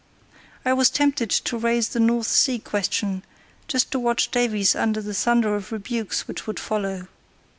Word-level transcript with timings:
I 0.65 0.73
was 0.73 0.89
tempted 0.89 1.29
to 1.29 1.57
raise 1.59 1.89
the 1.89 1.99
North 1.99 2.25
Sea 2.25 2.57
question, 2.57 3.23
just 3.67 3.91
to 3.91 3.99
watch 3.99 4.31
Davies 4.31 4.73
under 4.75 4.99
the 4.99 5.13
thunder 5.13 5.55
of 5.55 5.71
rebukes 5.71 6.27
which 6.27 6.47
would 6.47 6.59
follow. 6.59 7.05